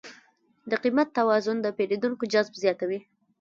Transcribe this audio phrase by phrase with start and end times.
[0.69, 2.99] د قیمت توازن د پیرودونکو جذب زیاتوي.